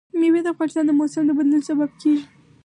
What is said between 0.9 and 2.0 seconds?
موسم د بدلون سبب